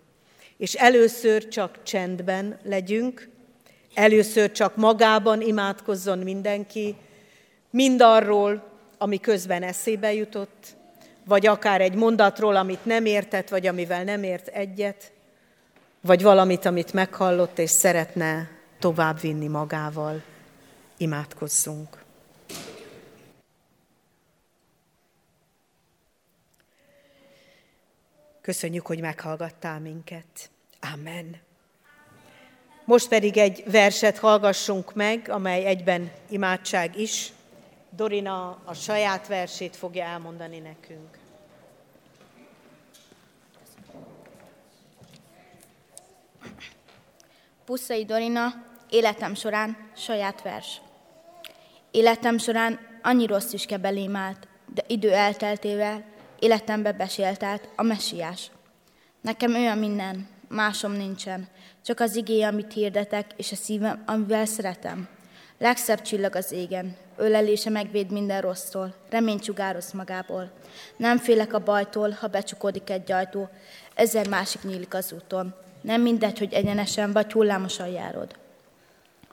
[0.58, 3.30] És először csak csendben legyünk,
[3.94, 6.96] először csak magában imádkozzon mindenki,
[7.70, 8.64] mindarról,
[8.98, 10.76] ami közben eszébe jutott,
[11.26, 15.12] vagy akár egy mondatról, amit nem értett, vagy amivel nem ért egyet,
[16.02, 18.50] vagy valamit, amit meghallott, és szeretne
[18.80, 20.24] továbbvinni magával.
[20.98, 22.04] Imádkozzunk.
[28.42, 30.50] Köszönjük, hogy meghallgattál minket.
[30.94, 31.36] Amen.
[32.86, 37.32] Most pedig egy verset hallgassunk meg, amely egyben imádság is.
[37.90, 41.21] Dorina a saját versét fogja elmondani nekünk.
[47.72, 48.54] Puszai Dorina,
[48.90, 50.82] életem során saját vers.
[51.92, 56.06] Életem során annyi rossz is belém állt, de idő elteltével
[56.40, 57.46] életembe besélt
[57.76, 58.52] a messiás.
[59.22, 61.48] Nekem ő a minden, másom nincsen,
[61.86, 65.08] csak az igény, amit hirdetek, és a szívem, amivel szeretem.
[65.58, 70.52] Legszebb csillag az égen, ölelése megvéd minden rossztól, remény csugároz magából.
[70.98, 73.50] Nem félek a bajtól, ha becsukódik egy ajtó,
[73.94, 75.70] ezer másik nyílik az úton.
[75.82, 78.36] Nem mindegy, hogy egyenesen vagy hullámosan járod.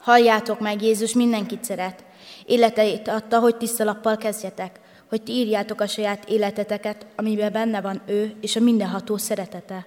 [0.01, 2.05] Halljátok meg, Jézus mindenkit szeret.
[2.47, 8.01] Életeit adta, hogy tiszta lappal kezdjetek, hogy ti írjátok a saját életeteket, amiben benne van
[8.07, 9.87] ő és a mindenható szeretete.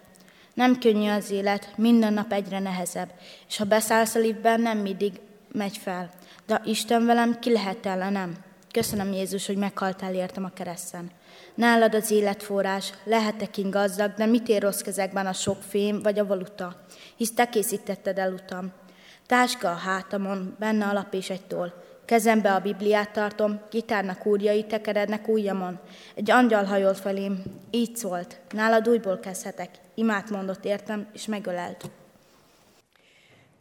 [0.54, 3.10] Nem könnyű az élet, minden nap egyre nehezebb,
[3.48, 5.20] és ha beszállsz a liftben, nem mindig
[5.52, 6.10] megy fel.
[6.46, 8.38] De Isten velem, ki lehet ellenem?
[8.72, 11.12] Köszönöm Jézus, hogy meghaltál értem a kereszten.
[11.56, 16.20] Nálad az életforrás, lehetek én gazdag, de mit ér rossz kezekben a sok fém vagy
[16.20, 16.76] a valuta?
[17.16, 18.72] Hisz te készítetted el utam.
[19.28, 21.72] Táska a hátamon, benne a lap és egy toll.
[22.06, 25.80] Kezembe a Bibliát tartom, gitárnak úrjai tekerednek ujjamon.
[26.16, 29.70] Egy angyal hajolt felém, így szólt, nálad újból kezdhetek.
[29.96, 31.90] Imát mondott értem, és megölelt.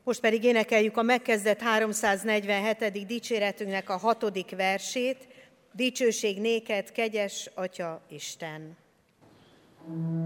[0.05, 3.07] Most pedig énekeljük a megkezdett 347.
[3.07, 5.28] dicséretünknek a hatodik versét.
[5.73, 8.77] Dicsőség néked, kegyes Atya Isten!
[9.87, 10.20] thank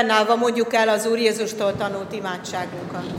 [0.00, 3.09] Fennállva mondjuk el az Úr Jézustól tanult imádságunkat.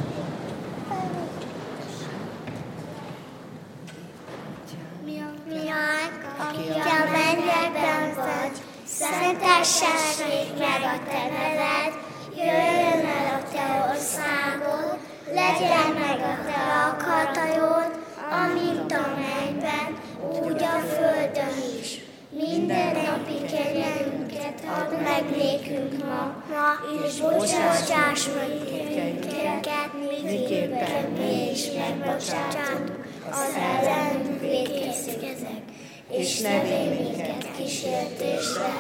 [32.30, 35.22] Megbocsátunk az ellenünk védkeztek,
[36.09, 38.74] és ne védj minket kísértésre,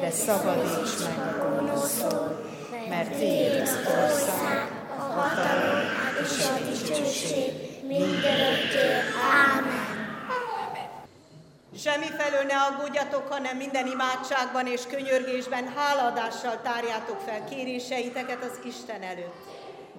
[0.00, 2.44] de szabadíts meg a gonosztól,
[2.88, 5.80] mert Tiéd az ország, a hatalom
[6.22, 7.52] és a dicsőség
[7.86, 8.86] mindörökké.
[9.32, 9.82] Ámen.
[11.78, 19.02] Semmi felől ne aggódjatok, hanem minden imádságban és könyörgésben háladással tárjátok fel kéréseiteket az Isten
[19.02, 19.53] előtt.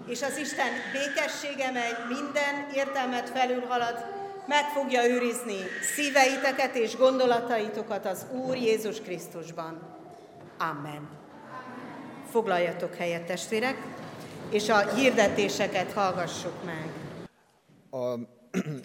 [0.07, 4.05] És az Isten békessége, mely minden értelmet felülhalad,
[4.47, 5.57] meg fogja őrizni
[5.95, 9.81] szíveiteket és gondolataitokat az Úr Jézus Krisztusban.
[10.57, 11.09] Amen.
[12.31, 13.77] Foglaljatok helyet, testvérek,
[14.49, 16.89] és a hirdetéseket hallgassuk meg.
[17.89, 18.19] A,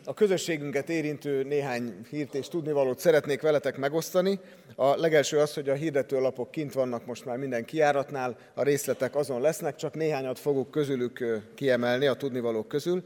[0.04, 4.40] a közösségünket érintő néhány hírt és tudnivalót szeretnék veletek megosztani.
[4.74, 9.40] A legelső az, hogy a hirdetőlapok kint vannak most már minden kiáratnál, a részletek azon
[9.40, 13.04] lesznek, csak néhányat fogok közülük kiemelni a tudnivalók közül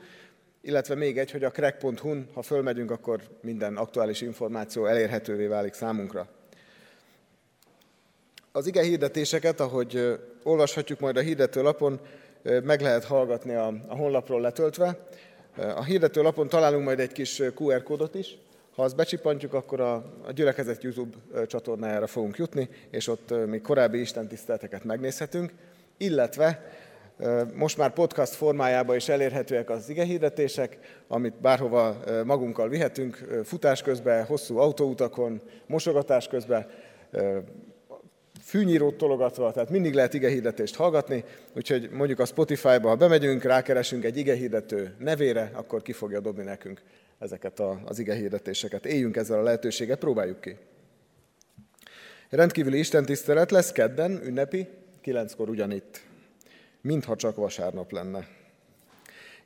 [0.64, 6.28] illetve még egy, hogy a crack.hu-n, ha fölmegyünk, akkor minden aktuális információ elérhetővé válik számunkra.
[8.52, 12.00] Az ige hirdetéseket, ahogy olvashatjuk majd a hirdető lapon,
[12.62, 15.06] meg lehet hallgatni a, a honlapról letöltve.
[15.56, 18.38] A hirdető lapon találunk majd egy kis QR kódot is.
[18.74, 19.94] Ha azt becsipantjuk, akkor a,
[20.26, 25.52] a gyülekezet YouTube csatornájára fogunk jutni, és ott még korábbi istentiszteleteket megnézhetünk,
[25.96, 26.72] illetve
[27.54, 30.78] most már podcast formájában is elérhetőek az igehirdetések,
[31.08, 36.66] amit bárhova magunkkal vihetünk, futás közben, hosszú autóutakon, mosogatás közben,
[38.44, 41.24] fűnyírót tologatva, tehát mindig lehet igehirdetést hallgatni,
[41.54, 46.82] úgyhogy mondjuk a Spotify-ba, ha bemegyünk, rákeresünk egy igehirdető nevére, akkor ki fogja dobni nekünk
[47.18, 48.86] ezeket az igehirdetéseket.
[48.86, 50.56] Éljünk ezzel a lehetőséget, próbáljuk ki.
[52.30, 54.68] Rendkívüli istentisztelet lesz kedden, ünnepi,
[55.00, 56.02] kilenckor ugyanitt
[56.84, 58.26] mintha csak vasárnap lenne.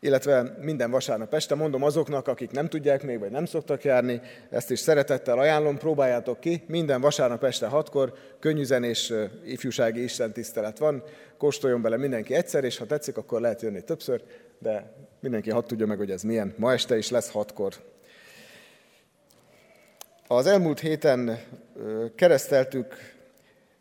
[0.01, 4.21] Illetve minden vasárnap este mondom azoknak, akik nem tudják még, vagy nem szoktak járni,
[4.51, 9.13] ezt is szeretettel ajánlom, próbáljátok ki, minden vasárnap este hatkor könnyűzenés
[9.45, 11.03] ifjúsági istentisztelet van,
[11.39, 14.23] kóstoljon bele mindenki egyszer, és ha tetszik, akkor lehet jönni többször,
[14.59, 16.55] de mindenki hadd tudja meg, hogy ez milyen.
[16.57, 17.73] Ma este is lesz hatkor.
[20.27, 21.39] Az elmúlt héten
[22.15, 22.95] kereszteltük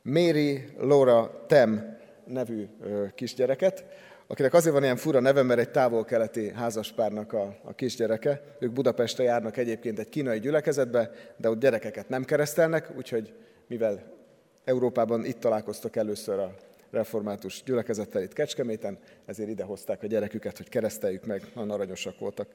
[0.01, 2.67] Mary Laura Tem nevű
[3.15, 3.85] kisgyereket,
[4.27, 8.41] akinek azért van ilyen fura neve, mert egy távol-keleti házaspárnak a, a kisgyereke.
[8.59, 13.33] Ők Budapestre járnak egyébként egy kínai gyülekezetbe, de ott gyerekeket nem keresztelnek, úgyhogy
[13.67, 14.15] mivel
[14.63, 16.53] Európában itt találkoztak először a
[16.91, 22.47] református gyülekezettel itt Kecskeméten, ezért ide hozták a gyereküket, hogy kereszteljük meg, nagyon aranyosak voltak.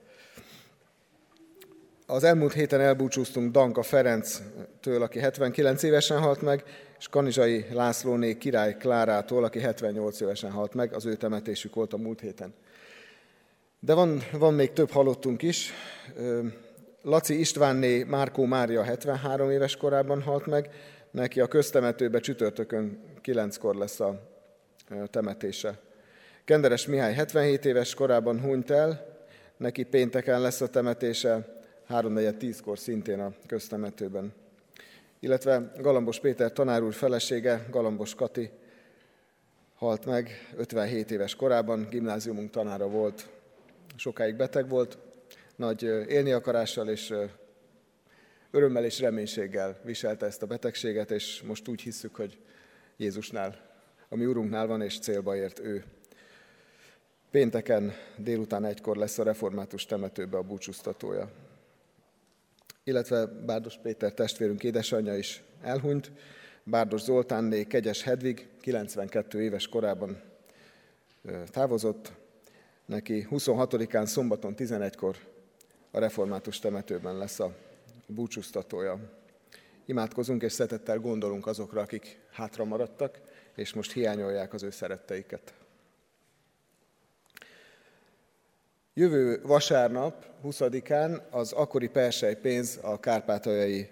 [2.12, 6.64] Az elmúlt héten elbúcsúztunk Danka Ferenctől, aki 79 évesen halt meg,
[6.98, 11.96] és Kanizsai Lászlóné király Klárától, aki 78 évesen halt meg, az ő temetésük volt a
[11.96, 12.54] múlt héten.
[13.80, 15.72] De van, van még több halottunk is.
[17.02, 20.70] Laci Istvánné Márkó Mária 73 éves korában halt meg,
[21.10, 24.20] neki a köztemetőbe csütörtökön 9-kor lesz a
[25.10, 25.78] temetése.
[26.44, 29.06] Kenderes Mihály 77 éves korában hunyt el,
[29.56, 34.32] neki pénteken lesz a temetése, 3-4-10-kor szintén a köztemetőben.
[35.20, 38.50] Illetve Galambos Péter tanár úr felesége, Galambos Kati
[39.74, 43.28] halt meg 57 éves korában, gimnáziumunk tanára volt,
[43.96, 44.98] sokáig beteg volt,
[45.56, 47.14] nagy élni akarással és
[48.50, 52.38] örömmel és reménységgel viselte ezt a betegséget, és most úgy hisszük, hogy
[52.96, 53.56] Jézusnál,
[54.08, 55.84] a mi Urunknál van, és célba ért ő.
[57.30, 61.30] Pénteken délután egykor lesz a református temetőbe a búcsúztatója
[62.84, 66.12] illetve Bárdos Péter testvérünk édesanyja is elhunyt,
[66.64, 70.20] Bárdos Zoltánné Kegyes Hedvig 92 éves korában
[71.46, 72.12] távozott,
[72.86, 75.16] neki 26-án szombaton 11-kor
[75.90, 77.54] a református temetőben lesz a
[78.06, 78.98] búcsúztatója.
[79.84, 83.20] Imádkozunk és szeretettel gondolunk azokra, akik hátra maradtak,
[83.54, 85.54] és most hiányolják az ő szeretteiket.
[88.94, 93.88] Jövő vasárnap, 20-án az akkori persely pénz a kárpátaljai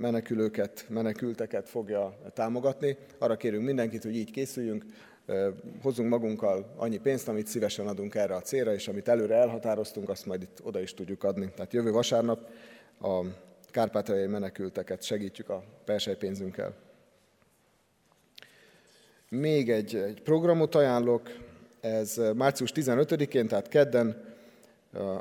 [0.00, 2.96] menekülőket, menekülteket fogja támogatni.
[3.18, 4.84] Arra kérünk mindenkit, hogy így készüljünk,
[5.82, 10.26] hozzunk magunkkal annyi pénzt, amit szívesen adunk erre a célra, és amit előre elhatároztunk, azt
[10.26, 11.50] majd itt oda is tudjuk adni.
[11.54, 12.50] Tehát jövő vasárnap
[13.00, 13.20] a
[13.70, 16.74] kárpátaljai menekülteket segítjük a persely pénzünkkel.
[19.28, 21.30] Még egy, egy programot ajánlok,
[21.80, 24.34] ez március 15-én, tehát kedden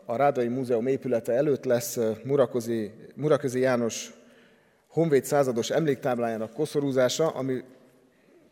[0.05, 4.13] A Rádai Múzeum épülete előtt lesz Muraközi, Muraközi János
[4.87, 7.63] honvéd százados emléktáblájának koszorúzása, ami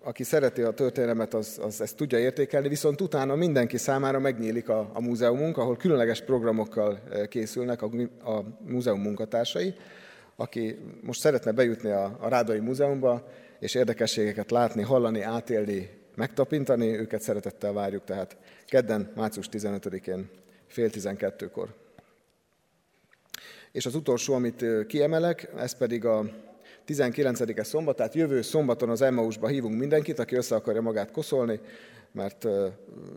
[0.04, 4.90] aki szereti a történelmet, az, az ezt tudja értékelni, viszont utána mindenki számára megnyílik a,
[4.94, 7.00] a múzeumunk, ahol különleges programokkal
[7.30, 7.90] készülnek a,
[8.32, 9.74] a múzeum munkatársai.
[10.36, 13.28] Aki most szeretne bejutni a, a Rádai Múzeumba,
[13.60, 20.30] és érdekességeket látni, hallani, átélni, megtapintani, őket szeretettel várjuk, tehát kedden, március 15-én
[20.74, 21.74] fél tizenkettőkor.
[23.72, 26.26] És az utolsó, amit kiemelek, ez pedig a
[26.88, 31.60] 19-e szombat, tehát jövő szombaton az Emmausba hívunk mindenkit, aki össze akarja magát koszolni,
[32.12, 32.48] mert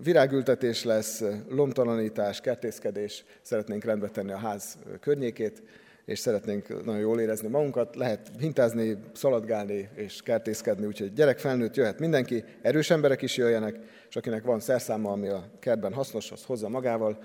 [0.02, 5.62] virágültetés lesz, lomtalanítás, kertészkedés, szeretnénk rendbe tenni a ház környékét,
[6.04, 7.96] és szeretnénk nagyon jól érezni magunkat.
[7.96, 13.76] Lehet hintázni, szaladgálni és kertészkedni, úgyhogy gyerek, felnőtt jöhet mindenki, erős emberek is jöjjenek,
[14.08, 17.18] és akinek van szerszáma, ami a kertben hasznos, az hozza magával.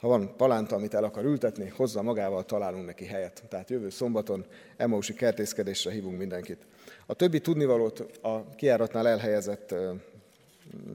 [0.00, 3.42] Ha van palánta, amit el akar ültetni, hozza magával, találunk neki helyet.
[3.48, 4.46] Tehát jövő szombaton
[4.76, 6.66] Emausi kertészkedésre hívunk mindenkit.
[7.06, 9.74] A többi tudnivalót a kiáratnál elhelyezett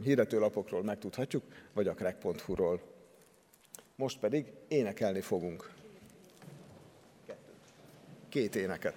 [0.04, 1.44] hirdetőlapokról megtudhatjuk,
[1.74, 2.82] vagy a crack.hu-ról.
[3.96, 5.72] Most pedig énekelni fogunk.
[8.30, 8.96] Két éneket.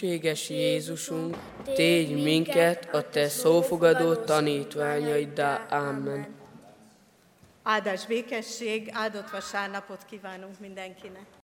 [0.00, 1.36] Hűséges Jézusunk,
[1.74, 5.66] tégy minket a Te szófogadó tanítványaiddá.
[5.70, 6.34] Amen.
[7.62, 11.26] Áldás békesség, áldott vasárnapot kívánunk mindenkinek.